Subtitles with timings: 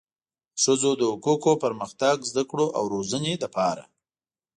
[0.55, 3.83] د ښځو د حقوقو، پرمختګ، زده کړو او روزنې لپاره